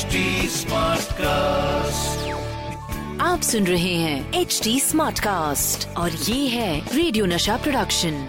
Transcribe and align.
HD 0.00 0.20
cast 1.12 2.28
आप 3.20 3.40
सुन 3.40 3.66
रहे 3.66 3.94
हैं 3.94 4.32
एच 4.32 4.60
डी 4.64 4.80
स्मार्ट 4.80 5.18
कास्ट 5.18 5.96
और 5.96 6.10
ये 6.10 6.48
है 6.48 6.96
रेडियो 6.96 7.26
नशा 7.26 7.56
प्रोडक्शन 7.56 8.28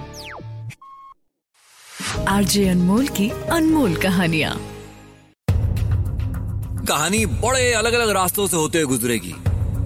आरजे 2.28 2.68
अनमोल 2.70 3.08
की 3.08 3.30
अनमोल 3.30 3.96
कहानिया। 3.96 4.56
कहानी 6.88 7.26
बड़े 7.26 7.74
अलग 7.74 7.94
अलग 7.94 8.10
रास्तों 8.10 8.48
से 8.48 8.56
होते 8.56 8.78
हुए 8.78 8.88
गुजरेगी। 8.88 9.34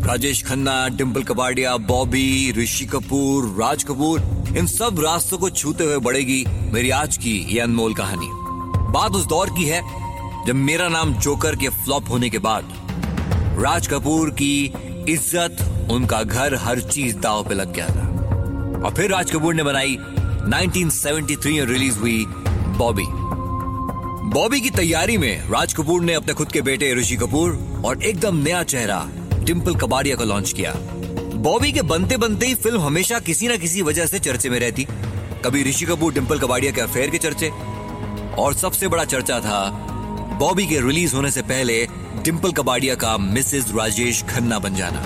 राजेश 0.08 0.44
खन्ना 0.46 0.88
डिम्पल 0.88 1.24
कपाडिया 1.24 1.78
बॉबी 1.78 2.52
ऋषि 2.52 2.86
कपूर 2.86 3.46
राज 3.62 3.84
कपूर 3.84 4.22
इन 4.58 4.68
सब 4.68 5.00
रास्तों 5.00 5.38
को 5.38 5.50
छूते 5.50 5.84
हुए 5.84 5.98
बढ़ेगी 5.98 6.46
मेरी 6.74 6.90
आज 6.90 7.18
की 7.18 7.38
ये 7.50 7.60
अनमोल 7.60 7.94
कहानी। 7.94 8.30
बात 8.92 9.12
उस 9.12 9.26
दौर 9.26 9.50
की 9.50 9.66
है 9.66 10.05
जब 10.48 10.56
मेरा 10.56 10.88
नाम 10.90 11.14
जोकर 11.16 11.56
के 11.56 11.70
फ्लॉप 11.70 12.10
होने 12.10 12.30
के 12.30 12.38
बाद 12.38 12.74
राज 13.60 13.88
कपूर 13.88 14.30
की 14.32 14.74
इज़्ज़त 15.10 15.88
उनका 15.92 16.22
घर 16.24 16.56
हर 16.56 16.80
चीज़ 16.80 17.16
दाव 17.18 17.44
पे 17.44 17.54
लग 17.54 17.72
गया 17.74 17.88
था। 17.88 18.82
और 18.86 18.94
फिर 18.98 19.10
राज 19.12 19.32
कपूर 19.32 19.54
ने 19.56 19.64
बनाई 19.64 19.96
1973 19.96 21.52
में 21.52 21.66
रिलीज़ 21.66 21.98
हुई 22.00 22.26
बॉबी। 22.78 23.06
बॉबी 24.34 24.60
की 24.62 24.70
तैयारी 24.70 25.18
में 25.18 25.50
राज 25.50 25.74
कपूर 25.74 26.04
ने 26.04 26.14
अपने 26.14 26.34
खुद 26.34 26.52
के 26.52 26.62
बेटे 26.62 26.94
ऋषि 26.94 27.16
कपूर 27.16 27.82
और 27.86 28.04
एकदम 28.04 28.36
नया 28.38 28.62
चेहरा 28.64 29.02
डिम्पल 29.44 29.76
कबाड़िया 29.76 30.16
को 30.16 30.24
लॉन्च 30.24 30.54
किया। 30.54 30.74
बॉबी 31.40 31.72
के 31.72 31.82
बनते 31.84 32.18
बनते 32.18 32.48
ही 32.48 32.56
फ़िल्म 32.56 32.82
हमेशा 32.82 33.20
किसी 33.20 33.48
ना 33.48 33.56
किसी 33.56 33.82
वजह 33.82 34.06
से 34.06 34.20
चर्चे 34.20 34.50
में 34.50 34.60
रहती। 34.60 34.88
कभी 35.46 35.64
ऋषि 35.64 35.86
कपूर 35.86 36.14
डिम्पल 36.14 36.40
कबाड़िया 36.40 36.72
के 36.72 36.82
अफेयर 36.82 37.10
के 37.10 37.18
चर्चे। 37.18 37.50
और 38.38 38.54
सबसे 38.54 38.88
बड़ा 38.88 39.04
चर्चा 39.06 39.40
था 39.40 39.92
बॉबी 40.40 40.66
के 40.68 40.80
रिलीज़ 40.82 41.14
होने 41.16 41.30
से 41.32 41.42
पहले 41.42 41.76
डिम्पल 42.24 42.52
कबाड़िया 42.52 42.96
का 42.96 43.18
मिसेस 43.18 43.66
राजेश 43.76 44.22
खन्ना 44.24 44.58
बन 44.60 44.76
जाना। 44.76 45.02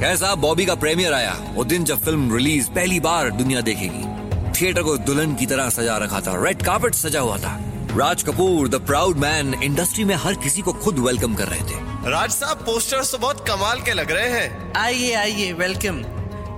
कैसा 0.00 0.34
बॉबी 0.34 0.66
का 0.66 0.74
प्रीमियर 0.74 1.12
आया 1.12 1.32
वो 1.54 1.64
दिन 1.64 1.84
जब 1.84 2.02
फ़िल्म 2.04 2.36
रिलीज़ 2.36 2.68
पहली 2.70 3.00
बार 3.00 3.30
दुनिया 3.30 3.60
देखेगी। 3.60 4.04
थिएटर 4.52 4.82
को 4.82 4.96
दुल्हन 4.98 5.34
की 5.34 5.46
तरह 5.46 5.70
सजा 5.70 5.96
रखा 5.96 6.20
था 6.20 6.34
रेड 6.44 6.62
कार्पेट 6.62 6.94
सजा 6.94 7.20
हुआ 7.20 7.38
था। 7.38 7.58
Raj 7.96 8.22
Kapoor 8.22 8.68
the 8.68 8.80
proud 8.86 9.16
man 9.16 9.54
industry 9.54 10.04
में 10.04 10.14
हर 10.14 10.34
किसी 10.34 10.62
को 10.62 10.72
खुद 10.74 10.98
वेलकम 10.98 11.34
कर 11.34 11.48
रहे 11.48 11.60
थे। 11.60 12.10
राज 12.10 12.30
साहब 12.30 12.64
पोस्टर्स 12.66 13.12
तो 13.12 13.18
बहुत 13.18 13.44
कमाल 13.48 13.80
के 13.80 13.92
लग 13.92 14.10
रहे 14.10 14.28
हैं। 14.30 14.72
आइए 14.76 15.12
आइए 15.14 15.52
वेलकम 15.54 16.02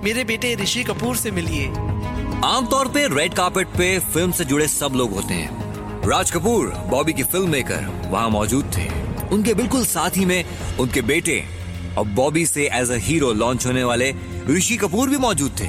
मेरे 0.03 0.23
बेटे 0.23 0.55
ऋषि 0.55 0.83
कपूर 0.83 1.15
से 1.15 1.31
मिलिए। 1.31 1.67
आमतौर 2.45 2.87
पे 2.87 3.07
रेड 3.15 3.33
कार्पेट 3.33 3.67
पे 3.77 3.97
फ़िल्म 4.13 4.31
से 4.31 4.45
जुड़े 4.45 4.67
सब 4.67 4.93
लोग 4.95 5.13
होते 5.13 5.33
हैं। 5.33 5.60
राज 6.05 6.31
कपूर, 6.31 6.67
बॉबी 6.89 7.13
की 7.13 7.23
फ़िल्म 7.23 7.49
मेकर 7.49 7.85
वहाँ 8.11 8.29
मौजूद 8.29 8.71
थे। 8.77 8.87
उनके 9.27 9.53
बिल्कुल 9.53 9.83
साथ 9.85 10.17
ही 10.17 10.25
में 10.25 10.43
उनके 10.79 11.01
बेटे 11.01 11.43
और 11.97 12.05
बॉबी 12.07 12.45
से 12.45 12.63
एज 12.73 12.91
अ 12.91 12.95
हीरो 12.97 13.31
लॉन्च 13.33 13.65
होने 13.65 13.83
वाले 13.83 14.13
ऋषि 14.49 14.77
कपूर 14.77 15.09
भी 15.09 15.17
मौजूद 15.17 15.51
थे। 15.59 15.67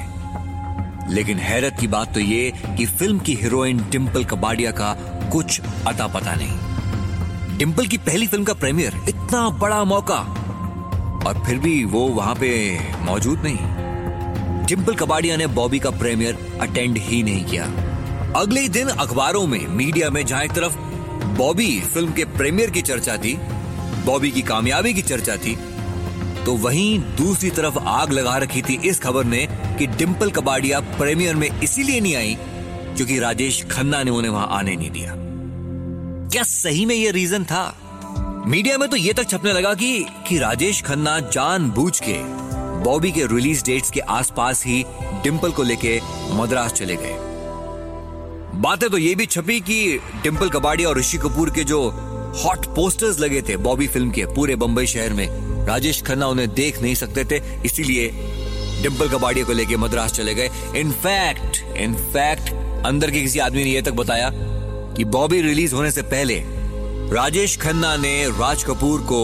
लेकिन 1.13 1.39
हैरत 1.39 1.77
की 1.79 1.87
बात 1.87 2.13
तो 2.13 2.19
ये 2.19 2.51
कि 2.77 2.85
फ़िल्म 2.85 3.19
की 3.19 3.33
हीरोइन 3.33 3.85
डिम्पल 3.89 4.23
कबाडिया 4.23 4.71
का 4.71 4.93
कुछ 5.31 5.61
अता 5.87 6.07
पता 6.07 6.35
नहीं। 6.35 7.57
डिम्पल 7.57 7.87
की 7.87 7.97
पहली 7.99 8.27
फ़िल्म 8.27 8.43
का 8.43 8.53
प्रीमियर 8.53 9.01
इतना 9.09 9.47
बड़ा 9.59 9.83
मौका 9.83 10.19
और 11.27 11.43
फिर 11.45 11.59
भी 11.59 11.83
वो 11.85 12.07
वहाँ 12.09 12.35
पे 12.35 12.79
मौजूद 13.05 13.43
नहीं। 13.43 14.65
डिम्पल 14.65 14.95
कबाडिया 14.95 15.37
ने 15.37 15.47
बॉबी 15.53 15.79
का 15.79 15.89
प्रीमियर 15.91 16.57
अटेंड 16.61 16.97
ही 16.97 17.23
नहीं 17.23 17.45
किया। 17.45 17.82
अगले 18.35 18.67
दिन 18.69 18.87
अखबारों 18.89 19.45
में 19.47 19.67
मीडिया 19.69 20.09
में 20.09 20.25
जहाँ 20.25 20.43
एक 20.43 20.51
तरफ़ 20.51 20.77
बॉबी 21.37 21.79
फ़िल्म 21.83 22.13
के 22.13 22.23
प्रीमियर 22.27 22.69
की 22.69 22.81
चर्चा 22.81 23.15
थी, 23.17 23.33
बॉबी 24.05 24.31
की 24.31 24.41
कामयाबी 24.41 24.93
की 24.93 25.01
चर्चा 25.01 25.35
थी 25.37 25.55
तो 26.45 26.55
वहीं 26.57 26.99
दूसरी 27.17 27.49
तरफ़ 27.49 27.77
आग 27.79 28.11
लगा 28.11 28.37
रखी 28.37 28.61
थी। 28.61 28.79
इस 28.85 28.99
खबर 28.99 29.25
ने 29.25 29.45
कि 29.79 29.87
डिम्पल 29.87 30.31
कबाडिया 30.31 30.79
प्रीमियर 30.79 31.35
में 31.35 31.47
इसीलिए 31.61 31.99
नहीं 31.99 32.15
आई 32.15 32.37
क्योंकि 32.95 33.19
राजेश 33.19 33.63
खन्ना 33.71 34.01
ने 34.03 34.11
उन्हें 34.11 34.31
वहाँ 34.31 34.47
आने 34.51 34.75
नहीं 34.75 34.89
दिया। 34.91 35.13
क्या 36.31 36.43
सही 36.43 36.85
में 36.85 36.95
यह 36.95 37.11
रीजन 37.11 37.43
था? 37.43 38.43
मीडिया 38.47 38.77
में 38.77 38.87
तो 38.89 38.97
ये 38.97 39.13
तक 39.13 39.29
छपने 39.29 39.53
लगा 39.53 39.73
कि 39.73 40.05
कि 40.27 40.37
राजेश 40.37 40.81
खन्ना 40.81 41.19
जानबूझ 41.29 41.99
के 41.99 42.17
बॉबी 42.83 43.11
के 43.11 43.25
रिलीज़ 43.25 43.63
डेट्स 43.65 43.91
के 43.91 43.99
आसपास 43.99 44.65
ही 44.65 44.83
डिम्पल 45.23 45.51
को 45.51 45.63
लेके 45.63 45.99
मद्रास 46.31 46.73
चले 46.73 46.95
गए। 46.95 47.15
बातें 48.55 48.89
तो 48.89 48.97
ये 48.97 49.13
भी 49.15 49.25
छपी 49.25 49.59
कि 49.59 49.99
डिम्पल 50.23 50.49
कबाड़ी 50.49 50.83
और 50.85 50.97
ऋषि 50.97 51.17
कपूर 51.17 51.49
के 51.49 51.63
जो 51.63 51.79
हॉट 52.43 52.65
पोस्टर्स 52.75 53.19
लगे 53.19 53.41
थे 53.41 53.57
बॉबी 53.57 53.87
फ़िल्म 53.87 54.11
के 54.11 54.25
पूरे 54.25 54.55
बंबई 54.55 54.85
शहर 54.85 55.13
में, 55.13 55.27
राजेश 55.67 56.01
खन्ना 56.01 56.27
उन्हें 56.27 56.53
देख 56.53 56.81
नहीं 56.81 56.95
सकते 56.95 57.23
थे, 57.25 57.41
इसीलिए 57.65 58.07
डिम्पल 58.83 59.09
कबाड़िया 59.09 59.45
को 59.45 59.53
लेके 59.53 59.77
मद्रास 59.77 60.13
चले 60.13 60.35
गए। 60.35 60.49
इनफैक्ट 60.75 61.57
इनफैक्ट 61.77 62.53
अंदर 62.85 63.11
के 63.11 63.21
किसी 63.21 63.39
आदमी 63.39 63.63
ने 63.63 63.69
यह 63.69 63.81
तक 63.81 63.93
बताया 63.93 64.29
कि 64.95 65.03
बॉबी 65.05 65.41
रिलीज़ 65.41 65.75
होने 65.75 65.91
से 65.91 66.01
पहले 66.03 66.41
राजेश 67.13 67.57
खन्ना 67.57 67.95
ने 67.97 68.15
राज 68.29 68.63
कपूर 68.63 69.01
को 69.11 69.23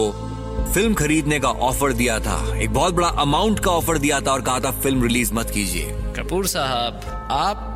फ़िल्म 0.74 0.94
खरीदने 0.94 1.40
का 1.40 1.48
ऑफ़र 1.48 1.92
दिया 1.92 2.18
था। 2.20 2.56
एक 2.56 2.72
बहुत 2.74 2.94
बड़ा 2.94 3.08
अमाउंट 3.08 3.60
का 3.60 3.70
ऑफ़र 3.70 3.98
दिया 3.98 4.20
था 4.20 4.32
और 4.32 4.42
कहा 4.42 4.60
था, 4.60 4.70
फ़िल्म 4.72 5.02
रिलीज़ 5.02 5.32
मत 5.34 5.50
कीजिए। 5.50 5.94
कपूर 6.16 6.46
साहब, 6.46 7.00
आप 7.30 7.66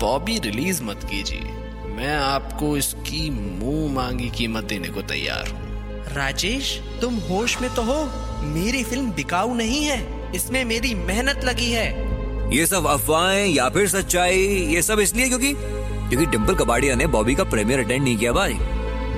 बॉबी 0.00 0.38
रिलीज़ 0.38 0.82
मत 0.82 1.00
कीजिए। 1.04 1.40
मैं 1.86 2.16
आपको 2.16 2.76
इसकी 2.76 3.30
मुँह 3.30 3.92
मांगी 3.92 4.28
कीमत 4.30 4.64
देने 4.64 4.88
को 4.88 5.02
तैयार 5.02 5.48
हूँ। 5.48 6.04
राजेश 6.14 6.80
तुम 7.00 7.14
होश 7.14 7.60
में 7.60 7.74
तो 7.74 7.82
हो। 7.82 8.04
मेरी 8.44 8.82
फ़िल्म 8.84 9.12
बिकाऊ 9.12 9.54
नहीं 9.54 9.84
है। 9.84 9.98
इसमें 10.34 10.64
मेरी 10.64 10.94
मेहनत 10.94 11.44
लगी 11.44 11.70
है। 11.70 11.88
ये 12.56 12.66
सब 12.66 12.86
अफवाहें 12.86 13.46
या 13.46 13.68
फिर 13.68 13.88
सच्चाई 13.88 14.46
ये 14.74 14.82
सब 14.82 15.00
इसलिए 15.00 15.28
क्योंकि 15.28 15.52
क्योंकि 15.54 16.26
डिम्पल 16.26 16.54
कबाड़िया 16.54 16.94
ने 16.94 17.06
बॉबी 17.06 17.34
का 17.34 17.44
प्रीमियर 17.44 17.80
अटेंड 17.80 18.02
नहीं 18.04 18.16
किया 18.16 18.32
भाई। 18.32 18.54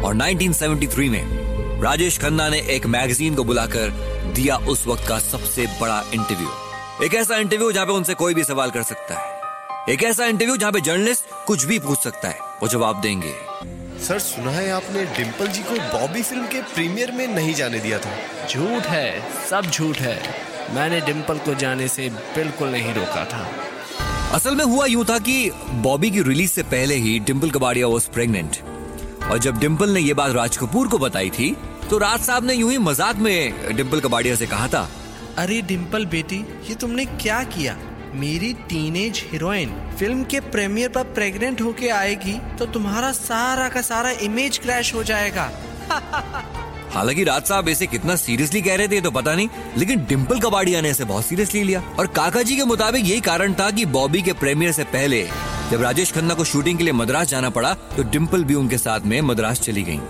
और 0.02 0.14
1973 0.14 1.08
में 1.08 1.80
राजेश 1.82 2.18
खन्ना 2.18 2.48
ने 2.48 2.60
एक 2.70 2.86
मैगजीन 2.86 3.34
को 3.34 3.44
बुलाकर 3.44 3.90
दिया 4.34 4.56
उस 4.56 4.86
वक्त 4.86 5.08
का 5.08 5.18
सबसे 5.18 5.66
बड़ा 5.80 6.02
इंटरव्यू 6.14 7.04
एक 7.04 7.14
ऐसा 7.14 7.36
इंटरव्यू 7.36 7.72
जहाँ 7.72 7.86
पे 7.86 7.92
उनसे 7.92 8.14
कोई 8.14 8.34
भी 8.34 8.44
सवाल 8.44 8.70
कर 8.70 8.82
सकता 8.82 9.14
है। 9.14 9.41
एक 9.88 10.02
ऐसा 10.04 10.26
इंटरव्यू 10.26 10.56
जहाँ 10.56 10.72
पे 10.72 10.80
जर्नलिस्ट 10.80 11.24
कुछ 11.46 11.64
भी 11.64 11.78
पूछ 11.78 11.98
सकता 11.98 12.28
है 12.28 12.38
वो 12.62 12.68
जवाब 12.68 13.00
देंगे। 13.00 13.32
सर 14.04 14.18
सुना 14.18 14.50
है 14.50 14.70
आपने 14.70 15.04
डिम्पल 15.16 15.46
जी 15.46 15.62
को 15.62 15.78
बॉबी 15.92 16.22
फ़िल्म 16.22 16.46
के 16.46 16.60
प्रीमियर 16.74 17.12
में 17.12 17.26
नहीं 17.26 17.54
जाने 17.54 17.78
दिया 17.78 17.98
था। 17.98 18.12
झूठ 18.48 18.86
है 18.86 19.48
सब 19.48 19.70
झूठ 19.70 19.96
है। 19.96 20.16
मैंने 20.74 21.00
डिम्पल 21.00 21.38
को 21.38 21.54
जाने 21.54 21.88
से 21.88 22.08
बिल्कुल 22.36 22.68
नहीं 22.68 22.94
रोका 22.94 23.24
था। 23.24 23.46
असल 24.34 24.56
में 24.56 24.64
हुआ 24.64 24.86
यूँ 24.86 25.04
था 25.04 25.18
कि 25.18 25.50
बॉबी 25.82 26.10
की 26.10 26.22
रिलीज़ 26.22 26.52
से 26.52 26.62
पहले 26.70 26.94
ही 26.96 27.18
डिम्पल 27.20 27.50
कबाड़िया 27.50 27.86
वॉज़ 27.86 28.08
प्रेग्नेंट 28.10 28.56
और 29.30 29.38
जब 29.38 29.58
डिम्पल 29.58 29.90
ने 29.90 30.00
ये 30.00 30.14
बात 30.14 30.32
राज 30.32 30.56
कपूर 30.56 30.88
को 30.88 30.98
बताई 30.98 31.30
थी 31.30 31.54
तो 31.90 31.98
राज 31.98 32.20
साहब 32.20 32.44
ने 32.44 32.54
यूँ 32.54 32.70
ही 32.70 32.78
मज़ाक 32.80 33.16
में 33.18 33.76
डिम्पल 33.76 34.00
कबाड़िया 34.00 34.34
से 34.34 34.46
कहा 34.46 34.68
था 34.68 34.88
अरे 35.38 35.60
डिम्पल 35.62 36.06
बेटी 36.06 36.44
ये 36.68 36.74
तुमने 36.74 37.04
क्या 37.04 37.42
किया? 37.54 37.78
मेरी 38.14 38.52
टीनेज 38.68 39.22
हीरोइन 39.30 39.70
फ़िल्म 39.98 40.24
के 40.24 40.40
प्रीमियर 40.46 40.88
पर 40.88 41.02
प्रेग्नेंट 41.14 41.60
होके 41.60 41.88
आएगी 41.88 42.32
तो 42.58 42.66
तुम्हारा 42.66 43.12
सारा 43.12 43.68
का 43.68 43.80
सारा 43.82 44.10
इमेज 44.22 44.58
क्रैश 44.58 44.92
हो 44.94 45.02
जाएगा। 45.02 45.50
हालाँकि 46.92 47.24
राज 47.24 47.42
साहब 47.42 47.68
इसे 47.68 47.86
कितना 47.86 48.16
सीरियसली 48.16 48.60
कह 48.62 48.76
रहे 48.76 48.88
थे 48.88 49.00
तो 49.00 49.10
पता 49.10 49.34
नहीं, 49.34 49.48
लेकिन 49.78 50.04
डिम्पल 50.06 50.40
कबाड़िया 50.40 50.80
ने 50.80 50.90
इसे 50.90 51.04
बहुत 51.04 51.26
सीरियसली 51.26 51.62
लिया। 51.62 51.82
और 51.98 52.06
काका 52.06 52.42
जी 52.42 52.56
के 52.56 52.64
मुताबिक 52.64 53.06
यही 53.06 53.20
कारण 53.20 53.54
था 53.54 53.70
कि 53.70 53.84
बॉबी 53.88 54.22
के 54.22 54.32
प्रीमियर 54.32 54.72
से 54.72 54.84
पहले, 54.86 55.22
जब 55.70 55.82
राजेश 55.82 56.12
खन्ना 56.12 56.34
को 56.34 56.44
शूटिंग 56.44 56.78
के 56.78 56.84
लिए 56.84 56.92
मद्रास 56.92 57.28
जाना 57.28 57.50
पड़ा 57.50 57.72
तो 57.96 58.02
डिम्पल 58.02 58.44
भी 58.44 58.54
उनके 58.54 58.78
साथ 58.78 59.00
में 59.00 59.20
मद्रास 59.22 59.60
चली 59.60 59.82
गई। 59.82 60.00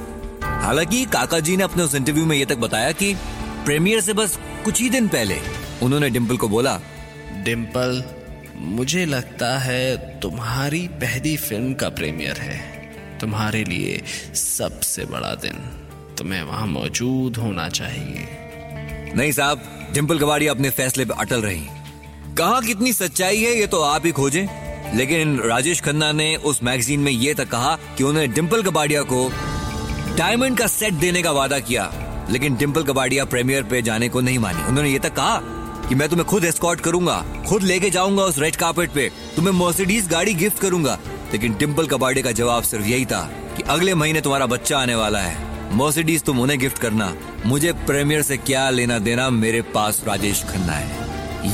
हालाँकि 0.42 1.04
काका 1.04 1.40
जी 1.40 1.56
ने 1.56 1.64
अपने 1.64 1.82
उस 1.82 1.94
इंटरव्यू 1.94 2.24
में 2.26 2.36
ये 2.36 2.44
तक 2.44 2.58
बताया 2.58 2.92
कि 2.92 3.14
प्रीमियर 3.64 4.00
से 4.00 4.12
बस 4.12 4.38
कुछ 4.64 4.80
ही 4.80 4.88
दिन 4.90 5.08
पहले 5.08 5.38
उन्होंने 5.82 6.10
डिम्पल 6.10 6.36
को 6.36 6.48
बोला 6.48 6.80
डिम्पल 7.44 8.04
मुझे 8.56 9.06
लगता 9.06 9.58
है 9.58 9.96
तुम्हारी 10.20 10.88
पहली 10.88 11.36
फ़िल्म 11.36 11.74
का 11.74 11.88
प्रीमियर 11.88 12.36
है। 12.36 12.60
तुम्हारे 13.20 13.64
लिए 13.64 14.02
सबसे 14.34 15.04
बड़ा 15.04 15.34
दिन 15.34 15.54
तुम्हें 16.18 16.42
वहाँ 16.42 16.66
मौजूद 16.66 17.36
होना 17.36 17.68
चाहिए। 17.68 18.28
नहीं 19.16 19.32
साहब 19.32 19.88
डिम्पल 19.94 20.18
कबाड़िया 20.18 20.52
अपने 20.52 20.70
फैसले 20.70 21.04
पे 21.04 21.14
अटल 21.18 21.42
रही। 21.42 21.66
कहा 22.38 22.60
कितनी 22.60 22.92
सच्चाई 22.92 23.42
है, 23.42 23.60
ये 23.60 23.66
तो 23.66 23.82
आप 23.82 24.06
ही 24.06 24.12
खोजें। 24.12 24.46
लेकिन 24.96 25.40
राजेश 25.40 25.80
खन्ना 25.80 26.12
ने 26.12 26.36
उस 26.36 26.62
मैगजीन 26.62 27.00
में 27.00 27.12
ये 27.12 27.34
तक 27.34 27.48
कहा 27.48 27.76
कि 27.76 28.04
उन्होंने 28.04 28.28
डिम्पल 28.28 28.62
कबाड़िया 28.62 29.02
को 29.02 29.32
डायमंड 30.16 30.58
का 30.58 30.66
सेट 30.66 30.94
देने 30.94 31.22
का 31.22 31.30
वादा 31.30 31.58
किया। 31.58 31.92
लेकिन 32.30 32.56
डिम्पल 32.56 32.82
कबाड़िया 32.82 33.24
प्रीमियर 33.24 33.62
पे 33.62 33.82
जाने 33.82 34.08
को 34.08 34.20
नहीं 34.20 34.38
मानी। 34.38 34.62
उन्होंने 34.62 34.90
ये 34.90 34.98
तक 34.98 35.12
कहा 35.12 35.58
कि 35.92 35.96
मैं 35.96 36.08
तुम्हें 36.08 36.26
खुद 36.28 36.44
एस्कॉर्ट 36.44 36.80
करूँगा, 36.80 37.24
खुद 37.48 37.62
लेके 37.62 37.90
जाऊँगा 37.90 38.22
उस 38.22 38.38
रेड 38.38 38.56
कार्पेट 38.56 38.90
पे। 38.90 39.10
तुम्हें 39.36 39.54
मर्सिडीज 39.54 40.08
गाड़ी 40.08 40.34
गिफ्ट 40.34 40.58
करूँगा। 40.58 40.98
लेकिन 41.32 41.56
डिम्पल 41.58 41.86
कबाड़िया 41.86 42.24
का 42.24 42.32
जवाब 42.32 42.62
सिर्फ़ 42.62 42.86
यही 42.86 43.06
था 43.06 43.30
कि 43.56 43.62
अगले 43.62 43.94
महीने 43.94 44.20
तुम्हारा 44.20 44.46
बच्चा 44.46 44.78
आने 44.78 44.94
वाला 44.94 45.18
है। 45.18 45.36
मर्सिडीज 45.76 46.22
तुम 46.22 46.40
उन्हें 46.40 46.58
गिफ्ट 46.58 46.78
करना। 46.78 47.14
मुझे 47.46 47.72
प्रीमियर 47.72 48.22
से 48.22 48.36
क्या 48.36 48.70
लेना 48.70 48.98
देना 48.98 49.30
मेरे 49.30 49.62
पास 49.62 50.02
राजेश 50.06 50.42
खन्ना 50.42 50.72
है। 50.72 50.88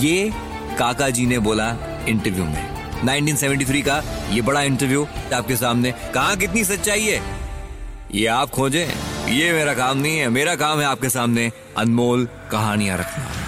ये 0.05 0.33
काका 0.79 1.11
जी 1.11 1.27
ने 1.27 1.39
बोला 1.39 1.77
इंटरव्यू 2.09 2.45
में। 2.45 2.95
1973 3.05 3.83
का 3.83 4.03
ये 4.31 4.41
बड़ा 4.41 4.63
इंटरव्यू 4.63 5.07
आपके 5.35 5.57
सामने। 5.57 5.93
कहा 5.93 6.35
कितनी 6.35 6.65
सच्चाई 6.65 7.03
है? 7.03 7.23
ये 8.15 8.27
आप 8.27 8.51
खोजें। 8.51 8.87
ये 9.33 9.53
मेरा 9.53 9.75
काम 9.75 9.99
नहीं 9.99 10.19
है। 10.19 10.29
मेरा 10.29 10.55
काम 10.55 10.79
है 10.79 10.87
आपके 10.87 11.09
सामने 11.09 11.53
अनमोल 11.79 12.29
कहानियाँ 12.53 12.99
रखना। 12.99 13.48